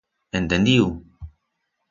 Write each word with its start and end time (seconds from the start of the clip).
Entendiu? 0.39 0.85